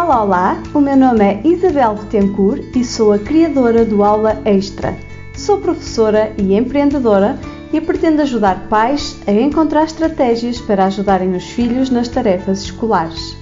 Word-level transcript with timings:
Olá, 0.00 0.22
olá! 0.22 0.62
O 0.72 0.80
meu 0.80 0.96
nome 0.96 1.24
é 1.24 1.40
Isabel 1.44 1.96
Betancourt 1.96 2.62
e 2.76 2.84
sou 2.84 3.12
a 3.12 3.18
criadora 3.18 3.84
do 3.84 4.04
Aula 4.04 4.40
Extra. 4.44 4.96
Sou 5.34 5.58
professora 5.58 6.32
e 6.38 6.54
empreendedora 6.54 7.36
e 7.72 7.80
pretendo 7.80 8.22
ajudar 8.22 8.68
pais 8.68 9.18
a 9.26 9.32
encontrar 9.32 9.82
estratégias 9.82 10.60
para 10.60 10.84
ajudarem 10.84 11.34
os 11.34 11.42
filhos 11.46 11.90
nas 11.90 12.06
tarefas 12.06 12.62
escolares. 12.62 13.36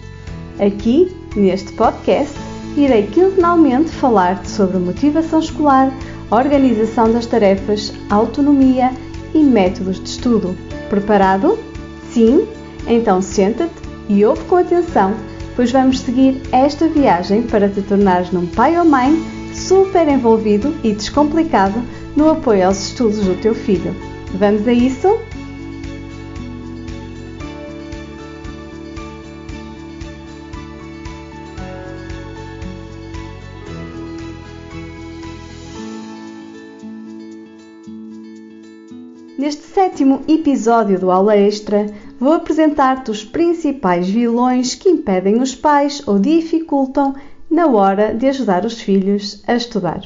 Aqui, 0.58 1.14
neste 1.36 1.72
podcast, 1.74 2.34
irei 2.74 3.06
quinzenalmente 3.06 3.90
falar-te 3.90 4.48
sobre 4.48 4.78
motivação 4.78 5.40
escolar, 5.40 5.92
organização 6.30 7.12
das 7.12 7.26
tarefas, 7.26 7.92
autonomia 8.08 8.92
e 9.34 9.44
métodos 9.44 10.00
de 10.00 10.08
estudo. 10.08 10.56
Preparado? 10.88 11.58
Sim? 12.10 12.48
Então 12.88 13.20
senta-te 13.20 13.74
e 14.08 14.24
ouve 14.24 14.42
com 14.44 14.56
atenção, 14.56 15.14
pois 15.56 15.72
vamos 15.72 16.00
seguir 16.00 16.40
esta 16.52 16.86
viagem 16.86 17.42
para 17.42 17.68
te 17.68 17.80
tornares 17.80 18.30
num 18.30 18.46
pai 18.46 18.78
ou 18.78 18.84
mãe 18.84 19.16
super 19.54 20.06
envolvido 20.06 20.76
e 20.84 20.92
descomplicado 20.92 21.82
no 22.14 22.30
apoio 22.30 22.66
aos 22.66 22.88
estudos 22.88 23.20
do 23.20 23.34
teu 23.40 23.54
filho. 23.54 23.96
Vamos 24.38 24.68
a 24.68 24.72
isso? 24.72 25.18
Neste 39.38 39.62
sétimo 39.62 40.22
episódio 40.26 40.98
do 40.98 41.10
Aula 41.10 41.36
Extra, 41.36 41.86
vou 42.18 42.32
apresentar-te 42.32 43.10
os 43.10 43.24
principais 43.24 44.08
vilões 44.08 44.74
que 44.74 44.88
impedem 44.88 45.40
os 45.40 45.54
pais 45.54 46.02
ou 46.06 46.18
dificultam 46.18 47.14
na 47.50 47.66
hora 47.66 48.14
de 48.14 48.26
ajudar 48.26 48.64
os 48.64 48.80
filhos 48.80 49.42
a 49.46 49.54
estudar. 49.54 50.00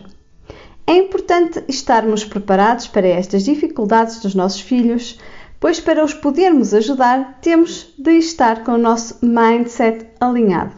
É 0.86 0.94
importante 0.94 1.62
estarmos 1.69 2.25
preparados 2.25 2.89
para 2.89 3.06
estas 3.06 3.44
dificuldades 3.44 4.20
dos 4.20 4.34
nossos 4.34 4.61
filhos, 4.61 5.19
pois 5.61 5.78
para 5.78 6.05
os 6.05 6.12
podermos 6.12 6.75
ajudar, 6.75 7.39
temos 7.41 7.94
de 7.97 8.12
estar 8.12 8.64
com 8.64 8.72
o 8.72 8.78
nosso 8.78 9.24
mindset 9.24 10.06
alinhado. 10.20 10.74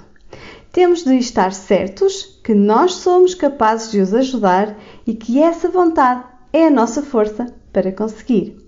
Temos 0.71 1.05
de 1.05 1.17
estar 1.17 1.53
certos 1.53 2.41
que 2.45 2.55
nós 2.55 2.95
somos 2.95 3.35
capazes 3.35 3.91
de 3.91 4.01
os 4.01 4.13
ajudar 4.13 4.77
e 5.07 5.15
que 5.15 5.39
essa 5.39 5.69
vontade 5.69 6.25
é 6.53 6.67
a 6.67 6.71
nossa 6.71 7.03
força 7.03 7.47
para 7.73 7.93
conseguir. 7.93 8.62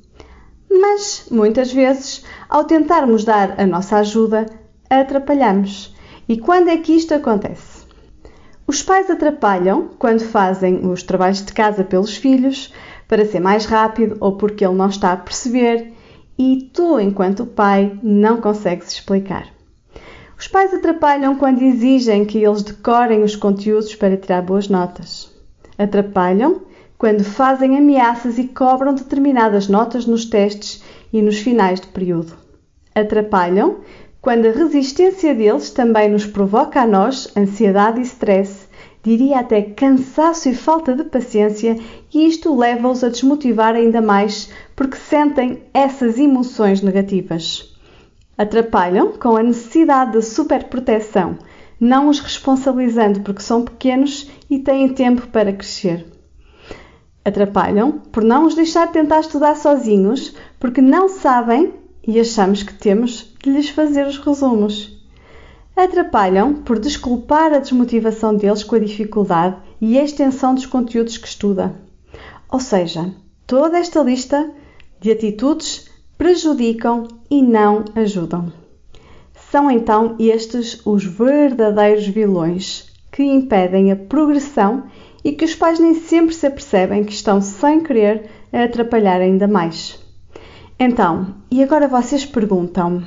Mas, 0.70 1.26
muitas 1.30 1.72
vezes, 1.72 2.24
ao 2.48 2.64
tentarmos 2.64 3.24
dar 3.24 3.60
a 3.60 3.66
nossa 3.66 3.96
ajuda, 3.98 4.46
atrapalhamos. 4.88 5.94
E 6.28 6.38
quando 6.38 6.68
é 6.68 6.76
que 6.78 6.92
isto 6.92 7.14
acontece? 7.14 7.84
Os 8.66 8.82
pais 8.82 9.10
atrapalham 9.10 9.90
quando 9.98 10.20
fazem 10.20 10.86
os 10.86 11.02
trabalhos 11.02 11.44
de 11.44 11.52
casa 11.52 11.84
pelos 11.84 12.16
filhos 12.16 12.72
para 13.06 13.26
ser 13.26 13.40
mais 13.40 13.66
rápido 13.66 14.16
ou 14.20 14.36
porque 14.36 14.64
ele 14.64 14.74
não 14.74 14.88
está 14.88 15.12
a 15.12 15.16
perceber 15.16 15.92
e 16.38 16.70
tu, 16.72 16.98
enquanto 16.98 17.46
pai, 17.46 17.98
não 18.02 18.40
consegues 18.40 18.88
explicar. 18.88 19.48
Os 20.38 20.48
pais 20.48 20.74
atrapalham 20.74 21.36
quando 21.36 21.62
exigem 21.62 22.24
que 22.24 22.38
eles 22.38 22.62
decorem 22.62 23.22
os 23.22 23.36
conteúdos 23.36 23.94
para 23.94 24.16
tirar 24.16 24.42
boas 24.42 24.68
notas. 24.68 25.30
Atrapalham 25.78 26.62
quando 27.04 27.22
fazem 27.22 27.76
ameaças 27.76 28.38
e 28.38 28.44
cobram 28.44 28.94
determinadas 28.94 29.68
notas 29.68 30.06
nos 30.06 30.24
testes 30.24 30.82
e 31.12 31.20
nos 31.20 31.38
finais 31.38 31.78
de 31.78 31.88
período. 31.88 32.32
Atrapalham 32.94 33.80
quando 34.22 34.46
a 34.46 34.50
resistência 34.50 35.34
deles 35.34 35.68
também 35.68 36.08
nos 36.08 36.24
provoca 36.24 36.80
a 36.80 36.86
nós 36.86 37.28
ansiedade 37.36 38.00
e 38.00 38.04
stress, 38.04 38.66
diria 39.02 39.40
até 39.40 39.60
cansaço 39.60 40.48
e 40.48 40.54
falta 40.54 40.96
de 40.96 41.04
paciência, 41.04 41.78
e 42.10 42.26
isto 42.26 42.56
leva-os 42.56 43.04
a 43.04 43.10
desmotivar 43.10 43.74
ainda 43.74 44.00
mais 44.00 44.48
porque 44.74 44.96
sentem 44.96 45.62
essas 45.74 46.18
emoções 46.18 46.80
negativas. 46.80 47.76
Atrapalham 48.38 49.12
com 49.12 49.36
a 49.36 49.42
necessidade 49.42 50.12
de 50.12 50.22
superproteção, 50.22 51.36
não 51.78 52.08
os 52.08 52.18
responsabilizando 52.18 53.20
porque 53.20 53.42
são 53.42 53.62
pequenos 53.62 54.30
e 54.48 54.58
têm 54.58 54.88
tempo 54.88 55.26
para 55.26 55.52
crescer. 55.52 56.13
Atrapalham 57.24 57.92
por 58.12 58.22
não 58.22 58.46
os 58.46 58.54
deixar 58.54 58.92
tentar 58.92 59.20
estudar 59.20 59.56
sozinhos, 59.56 60.34
porque 60.60 60.80
não 60.80 61.08
sabem 61.08 61.72
e 62.06 62.20
achamos 62.20 62.62
que 62.62 62.74
temos 62.74 63.34
de 63.42 63.50
lhes 63.50 63.70
fazer 63.70 64.06
os 64.06 64.18
resumos. 64.18 64.94
Atrapalham 65.74 66.54
por 66.54 66.78
desculpar 66.78 67.52
a 67.52 67.58
desmotivação 67.58 68.36
deles 68.36 68.62
com 68.62 68.76
a 68.76 68.78
dificuldade 68.78 69.56
e 69.80 69.98
a 69.98 70.04
extensão 70.04 70.54
dos 70.54 70.66
conteúdos 70.66 71.16
que 71.16 71.26
estuda. 71.26 71.74
Ou 72.48 72.60
seja, 72.60 73.12
toda 73.46 73.78
esta 73.78 74.02
lista 74.02 74.50
de 75.00 75.10
atitudes 75.10 75.90
prejudicam 76.16 77.08
e 77.30 77.42
não 77.42 77.84
ajudam. 77.96 78.52
São 79.50 79.70
então 79.70 80.14
estes 80.18 80.80
os 80.84 81.04
verdadeiros 81.04 82.06
vilões 82.06 82.92
que 83.10 83.22
impedem 83.22 83.90
a 83.90 83.96
progressão 83.96 84.84
e 85.24 85.32
que 85.32 85.44
os 85.44 85.54
pais 85.54 85.80
nem 85.80 85.94
sempre 85.94 86.34
se 86.34 86.46
apercebem 86.46 87.02
que 87.02 87.12
estão 87.12 87.40
sem 87.40 87.80
querer 87.80 88.30
a 88.52 88.64
atrapalhar 88.64 89.20
ainda 89.20 89.48
mais. 89.48 89.98
Então, 90.78 91.34
e 91.50 91.62
agora 91.62 91.88
vocês 91.88 92.26
perguntam: 92.26 93.02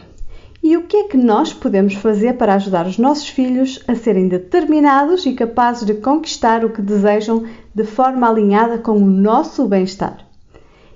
e 0.63 0.75
o 0.75 0.83
que 0.83 0.97
é 0.97 1.03
que 1.03 1.17
nós 1.17 1.53
podemos 1.53 1.93
fazer 1.93 2.33
para 2.33 2.55
ajudar 2.55 2.87
os 2.87 2.97
nossos 2.97 3.29
filhos 3.29 3.83
a 3.87 3.95
serem 3.95 4.27
determinados 4.27 5.25
e 5.25 5.33
capazes 5.33 5.85
de 5.85 5.93
conquistar 5.93 6.65
o 6.65 6.71
que 6.71 6.81
desejam 6.81 7.45
de 7.73 7.83
forma 7.83 8.27
alinhada 8.27 8.77
com 8.79 8.93
o 8.93 9.05
nosso 9.05 9.67
bem-estar? 9.67 10.27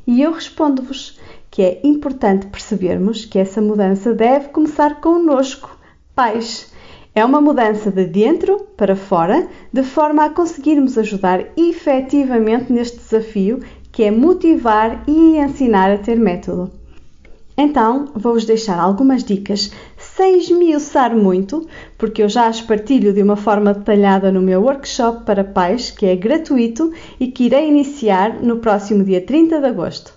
E 0.08 0.22
eu 0.22 0.32
respondo-vos 0.32 1.20
que 1.50 1.62
é 1.62 1.80
importante 1.84 2.48
percebermos 2.48 3.24
que 3.24 3.38
essa 3.38 3.62
mudança 3.62 4.14
deve 4.14 4.50
começar 4.50 5.00
connosco, 5.00 5.78
pais 6.16 6.72
é 7.14 7.26
uma 7.26 7.42
mudança 7.42 7.92
de 7.92 8.06
dentro 8.06 8.68
para 8.78 8.96
fora, 8.96 9.48
de 9.72 9.84
forma 9.84 10.26
a 10.26 10.30
conseguirmos 10.30 10.98
ajudar 10.98 11.46
efetivamente 11.58 12.72
neste 12.72 12.98
desafio 12.98 13.60
que 13.92 14.04
é 14.04 14.12
motivar 14.12 15.04
e 15.08 15.38
ensinar 15.38 15.92
a 15.92 15.98
ter 15.98 16.18
método. 16.18 16.72
Então, 17.58 18.08
vou-vos 18.16 18.46
deixar 18.46 18.80
algumas 18.80 19.24
dicas 19.24 19.72
sem 19.98 20.40
esmiuçar 20.40 21.16
muito, 21.16 21.68
porque 21.98 22.24
eu 22.24 22.30
já 22.30 22.48
as 22.48 22.62
partilho 22.62 23.14
de 23.14 23.22
uma 23.22 23.36
forma 23.36 23.74
detalhada 23.74 24.32
no 24.32 24.42
meu 24.42 24.62
workshop 24.62 25.26
para 25.26 25.44
pais, 25.44 25.92
que 25.92 26.06
é 26.06 26.16
gratuito 26.16 26.94
e 27.20 27.28
que 27.28 27.44
irei 27.44 27.68
iniciar 27.68 28.42
no 28.42 28.58
próximo 28.58 29.04
dia 29.04 29.22
30 29.22 29.60
de 29.60 29.68
agosto. 29.68 30.14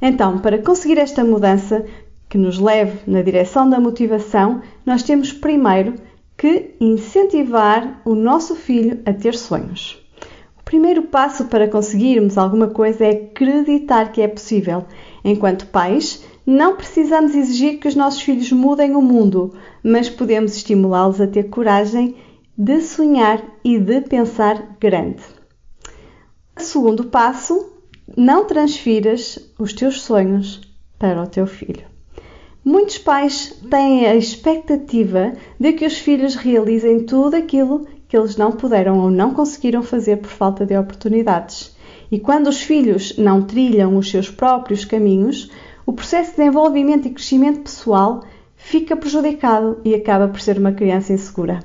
Então, 0.00 0.38
para 0.38 0.58
conseguir 0.58 0.98
esta 0.98 1.24
mudança 1.24 1.84
que 2.28 2.36
nos 2.36 2.58
leve 2.58 2.98
na 3.06 3.22
direção 3.22 3.68
da 3.68 3.80
motivação, 3.80 4.60
nós 4.84 5.02
temos 5.02 5.32
primeiro 5.32 5.94
que 6.38 6.76
incentivar 6.80 8.00
o 8.04 8.14
nosso 8.14 8.54
filho 8.54 9.02
a 9.04 9.12
ter 9.12 9.34
sonhos. 9.34 10.00
O 10.56 10.62
primeiro 10.62 11.02
passo 11.02 11.46
para 11.46 11.66
conseguirmos 11.66 12.38
alguma 12.38 12.68
coisa 12.68 13.04
é 13.04 13.10
acreditar 13.10 14.12
que 14.12 14.22
é 14.22 14.28
possível. 14.28 14.84
Enquanto 15.24 15.66
pais, 15.66 16.24
não 16.46 16.76
precisamos 16.76 17.34
exigir 17.34 17.80
que 17.80 17.88
os 17.88 17.96
nossos 17.96 18.22
filhos 18.22 18.52
mudem 18.52 18.94
o 18.94 19.02
mundo, 19.02 19.52
mas 19.82 20.08
podemos 20.08 20.54
estimulá-los 20.54 21.20
a 21.20 21.26
ter 21.26 21.50
coragem 21.50 22.14
de 22.56 22.80
sonhar 22.82 23.42
e 23.64 23.78
de 23.78 24.00
pensar 24.02 24.76
grande. 24.80 25.22
O 26.56 26.60
segundo 26.60 27.04
passo, 27.04 27.72
não 28.16 28.44
transfiras 28.44 29.38
os 29.58 29.72
teus 29.72 30.02
sonhos 30.02 30.60
para 30.98 31.22
o 31.22 31.26
teu 31.26 31.46
filho. 31.46 31.97
Muitos 32.70 32.98
pais 32.98 33.54
têm 33.70 34.04
a 34.04 34.14
expectativa 34.14 35.32
de 35.58 35.72
que 35.72 35.86
os 35.86 35.96
filhos 35.96 36.34
realizem 36.34 37.00
tudo 37.00 37.34
aquilo 37.34 37.86
que 38.06 38.14
eles 38.14 38.36
não 38.36 38.52
puderam 38.52 38.98
ou 39.00 39.10
não 39.10 39.32
conseguiram 39.32 39.82
fazer 39.82 40.18
por 40.18 40.28
falta 40.28 40.66
de 40.66 40.76
oportunidades. 40.76 41.74
E 42.12 42.20
quando 42.20 42.48
os 42.48 42.60
filhos 42.60 43.16
não 43.16 43.40
trilham 43.40 43.96
os 43.96 44.10
seus 44.10 44.30
próprios 44.30 44.84
caminhos, 44.84 45.50
o 45.86 45.94
processo 45.94 46.32
de 46.32 46.36
desenvolvimento 46.36 47.08
e 47.08 47.10
crescimento 47.10 47.62
pessoal 47.62 48.22
fica 48.54 48.94
prejudicado 48.94 49.80
e 49.82 49.94
acaba 49.94 50.28
por 50.28 50.38
ser 50.38 50.58
uma 50.58 50.72
criança 50.72 51.14
insegura. 51.14 51.60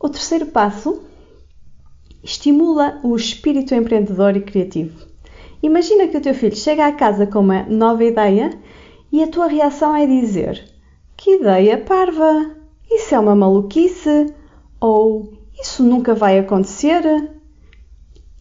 O 0.00 0.08
terceiro 0.08 0.46
passo 0.46 1.02
estimula 2.24 2.98
o 3.02 3.14
espírito 3.14 3.74
empreendedor 3.74 4.38
e 4.38 4.40
criativo. 4.40 5.06
Imagina 5.62 6.08
que 6.08 6.16
o 6.16 6.20
teu 6.22 6.34
filho 6.34 6.56
chega 6.56 6.86
à 6.86 6.92
casa 6.92 7.26
com 7.26 7.40
uma 7.40 7.64
nova 7.64 8.02
ideia 8.02 8.58
e 9.10 9.22
a 9.22 9.28
tua 9.28 9.46
reação 9.46 9.94
é 9.94 10.06
dizer: 10.06 10.64
Que 11.16 11.36
ideia 11.36 11.78
parva! 11.78 12.56
Isso 12.90 13.14
é 13.14 13.18
uma 13.18 13.34
maluquice! 13.36 14.32
Ou 14.80 15.32
Isso 15.60 15.82
nunca 15.82 16.14
vai 16.14 16.38
acontecer! 16.38 17.02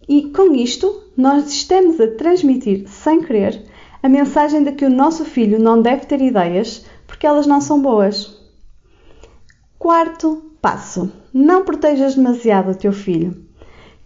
E 0.08 0.30
com 0.30 0.54
isto, 0.56 1.04
nós 1.18 1.52
estamos 1.52 2.00
a 2.00 2.08
transmitir, 2.08 2.88
sem 2.88 3.22
querer, 3.22 3.66
a 4.02 4.08
mensagem 4.08 4.64
de 4.64 4.72
que 4.72 4.86
o 4.86 4.90
nosso 4.90 5.26
filho 5.26 5.60
não 5.60 5.82
deve 5.82 6.06
ter 6.06 6.22
ideias 6.22 6.86
porque 7.06 7.26
elas 7.26 7.48
não 7.48 7.60
são 7.60 7.82
boas. 7.82 8.40
Quarto 9.80 10.52
passo: 10.62 11.12
não 11.34 11.66
protejas 11.66 12.16
demasiado 12.16 12.72
o 12.72 12.76
teu 12.76 12.92
filho. 12.92 13.46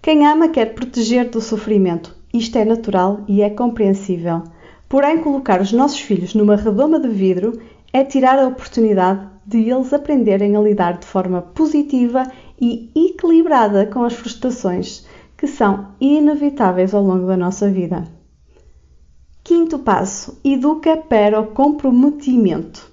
Quem 0.01 0.25
ama 0.25 0.49
quer 0.49 0.73
proteger 0.73 1.29
do 1.29 1.39
sofrimento. 1.39 2.15
Isto 2.33 2.57
é 2.57 2.65
natural 2.65 3.23
e 3.27 3.41
é 3.41 3.49
compreensível. 3.49 4.43
Porém, 4.91 5.19
colocar 5.19 5.61
os 5.61 5.71
nossos 5.71 6.01
filhos 6.01 6.35
numa 6.35 6.57
redoma 6.57 6.99
de 6.99 7.07
vidro 7.07 7.61
é 7.93 8.03
tirar 8.03 8.37
a 8.37 8.47
oportunidade 8.47 9.25
de 9.45 9.69
eles 9.69 9.93
aprenderem 9.93 10.53
a 10.53 10.59
lidar 10.59 10.97
de 10.97 11.05
forma 11.05 11.41
positiva 11.41 12.29
e 12.59 12.91
equilibrada 12.93 13.85
com 13.85 14.03
as 14.03 14.11
frustrações 14.11 15.07
que 15.37 15.47
são 15.47 15.93
inevitáveis 16.01 16.93
ao 16.93 17.01
longo 17.01 17.25
da 17.25 17.37
nossa 17.37 17.69
vida. 17.69 18.05
Quinto 19.41 19.79
passo: 19.79 20.37
educa 20.43 20.97
para 20.97 21.39
o 21.39 21.47
comprometimento. 21.47 22.91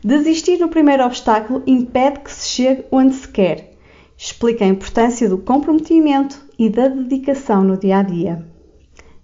Desistir 0.00 0.60
no 0.60 0.68
primeiro 0.68 1.04
obstáculo 1.04 1.60
impede 1.66 2.20
que 2.20 2.30
se 2.30 2.46
chegue 2.50 2.84
onde 2.92 3.16
se 3.16 3.26
quer. 3.26 3.76
Explica 4.16 4.64
a 4.64 4.68
importância 4.68 5.28
do 5.28 5.38
comprometimento 5.38 6.40
e 6.56 6.70
da 6.70 6.86
dedicação 6.86 7.64
no 7.64 7.76
dia 7.76 7.98
a 7.98 8.02
dia. 8.04 8.46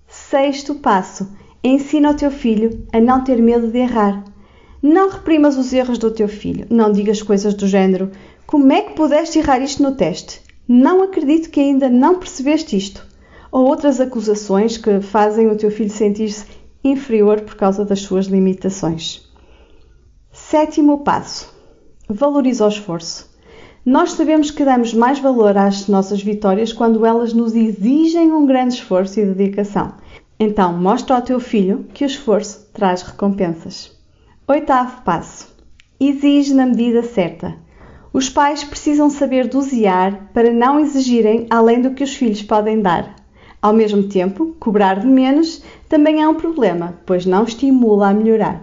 Sexto 0.09 0.75
passo: 0.75 1.29
ensina 1.69 2.11
o 2.11 2.15
teu 2.15 2.31
filho 2.31 2.87
a 2.93 3.01
não 3.01 3.23
ter 3.23 3.41
medo 3.41 3.69
de 3.69 3.79
errar. 3.79 4.25
Não 4.83 5.11
reprimas 5.11 5.57
os 5.57 5.73
erros 5.73 5.99
do 5.99 6.11
teu 6.11 6.29
filho. 6.29 6.67
Não 6.71 6.93
digas 6.93 7.23
coisas 7.23 7.55
do 7.55 7.67
género: 7.67 8.11
Como 8.47 8.73
é 8.73 8.83
que 8.83 8.95
pudeste 8.95 9.39
errar 9.39 9.61
isto 9.61 9.83
no 9.83 9.93
teste? 9.93 10.41
Não 10.67 11.03
acredito 11.03 11.51
que 11.51 11.61
ainda 11.61 11.89
não 11.89 12.19
percebeste 12.19 12.77
isto. 12.77 13.07
Ou 13.51 13.67
outras 13.67 14.01
acusações 14.01 14.77
que 14.77 15.01
fazem 15.01 15.49
o 15.49 15.57
teu 15.57 15.71
filho 15.71 15.91
sentir-se 15.91 16.45
inferior 16.85 17.41
por 17.41 17.55
causa 17.57 17.85
das 17.85 18.01
suas 18.01 18.27
limitações. 18.27 19.27
Sétimo 20.31 20.99
passo: 20.99 21.53
valoriza 22.09 22.65
o 22.65 22.69
esforço. 22.69 23.29
Nós 23.85 24.13
sabemos 24.13 24.51
que 24.51 24.65
damos 24.65 24.93
mais 24.93 25.19
valor 25.19 25.57
às 25.57 25.89
nossas 25.89 26.23
vitórias 26.23 26.73
quando 26.73 27.07
elas 27.07 27.33
nos 27.33 27.55
exigem 27.55 28.31
um 28.33 28.45
grande 28.45 28.75
esforço 28.75 29.19
e 29.19 29.25
dedicação. 29.25 29.95
Então, 30.41 30.73
mostra 30.73 31.17
ao 31.17 31.23
teu 31.23 31.41
filho 31.41 31.87
que 31.93 32.05
o 32.05 32.07
esforço 32.07 32.69
traz 32.73 33.03
recompensas. 33.03 33.91
Oitavo 34.47 35.03
passo: 35.03 35.53
exige 35.99 36.55
na 36.55 36.65
medida 36.65 37.03
certa. 37.03 37.57
Os 38.13 38.29
pais 38.29 38.63
precisam 38.63 39.11
saber 39.11 39.49
dosear 39.49 40.31
para 40.33 40.53
não 40.53 40.79
exigirem 40.79 41.47
além 41.51 41.83
do 41.83 41.91
que 41.91 42.05
os 42.05 42.15
filhos 42.15 42.41
podem 42.41 42.81
dar. 42.81 43.17
Ao 43.61 43.73
mesmo 43.73 44.05
tempo, 44.05 44.55
cobrar 44.61 45.01
de 45.01 45.09
menos 45.09 45.61
também 45.89 46.23
é 46.23 46.29
um 46.29 46.37
problema, 46.37 47.01
pois 47.05 47.27
não 47.27 47.43
estimula 47.43 48.11
a 48.11 48.15
melhorar. 48.15 48.63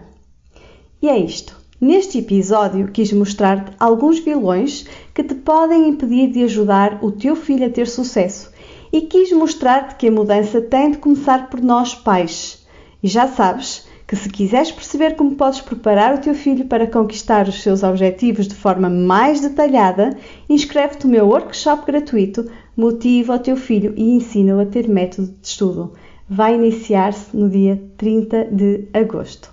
E 1.02 1.10
é 1.10 1.18
isto. 1.18 1.60
Neste 1.80 2.20
episódio 2.20 2.88
quis 2.88 3.12
mostrar-te 3.12 3.74
alguns 3.78 4.20
vilões 4.20 4.88
que 5.14 5.22
te 5.22 5.36
podem 5.36 5.90
impedir 5.90 6.32
de 6.32 6.44
ajudar 6.46 7.04
o 7.04 7.12
teu 7.12 7.36
filho 7.36 7.66
a 7.66 7.70
ter 7.70 7.86
sucesso 7.86 8.55
e 8.96 9.02
quis 9.02 9.30
mostrar-te 9.34 9.96
que 9.96 10.08
a 10.08 10.12
mudança 10.12 10.62
tem 10.62 10.92
de 10.92 11.00
começar 11.00 11.50
por 11.50 11.62
nós 11.62 11.94
pais. 11.94 12.66
E 13.04 13.10
já 13.10 13.28
sabes 13.28 13.86
que 14.08 14.16
se 14.16 14.30
quiseres 14.30 14.72
perceber 14.72 15.18
como 15.18 15.36
podes 15.36 15.60
preparar 15.60 16.16
o 16.16 16.22
teu 16.22 16.34
filho 16.34 16.64
para 16.64 16.88
conquistar 16.88 17.46
os 17.50 17.62
seus 17.62 17.84
objetivos 17.84 18.48
de 18.48 18.56
forma 18.56 18.90
mais 18.90 19.42
detalhada, 19.42 20.16
inscreve-te 20.48 21.06
no 21.06 21.12
meu 21.12 21.28
workshop 21.28 21.86
gratuito 21.86 22.50
Motiva 22.78 23.36
o 23.36 23.40
teu 23.40 23.58
filho 23.58 23.94
e 23.98 24.16
ensina-o 24.16 24.62
a 24.62 24.66
ter 24.66 24.88
método 24.88 25.28
de 25.28 25.46
estudo. 25.46 25.92
Vai 26.30 26.56
iniciar-se 26.56 27.36
no 27.36 27.50
dia 27.50 27.84
30 27.98 28.46
de 28.46 28.88
agosto. 28.94 29.52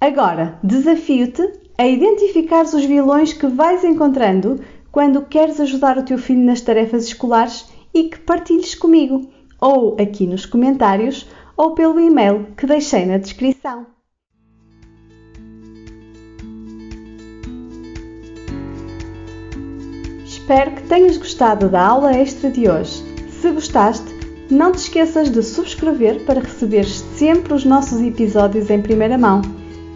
Agora, 0.00 0.58
desafio-te 0.64 1.46
a 1.76 1.86
identificar 1.86 2.64
os 2.64 2.84
vilões 2.86 3.34
que 3.34 3.48
vais 3.48 3.84
encontrando 3.84 4.60
quando 4.90 5.26
queres 5.26 5.60
ajudar 5.60 5.98
o 5.98 6.04
teu 6.04 6.16
filho 6.16 6.40
nas 6.40 6.62
tarefas 6.62 7.04
escolares 7.04 7.66
e 7.92 8.04
que 8.04 8.18
partilhes 8.18 8.74
comigo, 8.74 9.28
ou 9.60 9.96
aqui 10.00 10.26
nos 10.26 10.46
comentários, 10.46 11.28
ou 11.56 11.74
pelo 11.74 11.98
e-mail 11.98 12.46
que 12.56 12.66
deixei 12.66 13.04
na 13.04 13.18
descrição. 13.18 13.86
Espero 20.24 20.70
que 20.70 20.82
tenhas 20.84 21.18
gostado 21.18 21.68
da 21.68 21.84
aula 21.84 22.16
extra 22.16 22.50
de 22.50 22.70
hoje. 22.70 23.02
Se 23.40 23.50
gostaste, 23.50 24.06
não 24.50 24.72
te 24.72 24.78
esqueças 24.78 25.30
de 25.30 25.42
subscrever 25.42 26.24
para 26.24 26.40
receberes 26.40 27.04
sempre 27.16 27.52
os 27.52 27.64
nossos 27.66 28.00
episódios 28.00 28.70
em 28.70 28.80
primeira 28.80 29.18
mão. 29.18 29.42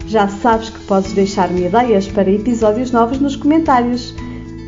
Já 0.05 0.27
sabes 0.27 0.69
que 0.69 0.79
podes 0.81 1.13
deixar-me 1.13 1.65
ideias 1.65 2.07
para 2.07 2.29
episódios 2.29 2.91
novos 2.91 3.19
nos 3.19 3.35
comentários. 3.35 4.13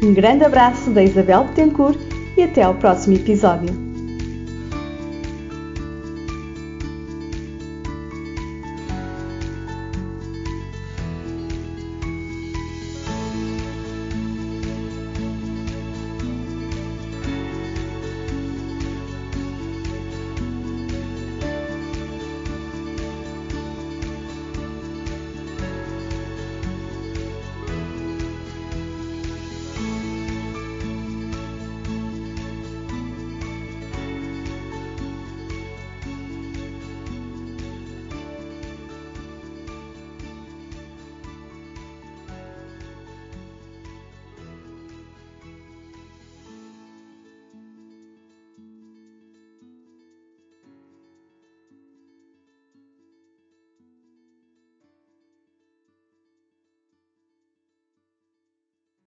Um 0.02 0.14
grande 0.14 0.44
abraço 0.44 0.90
da 0.90 1.04
Isabel 1.04 1.44
Betancourt 1.44 2.00
e 2.38 2.44
até 2.44 2.64
ao 2.64 2.76
próximo 2.76 3.16
episódio. 3.16 3.85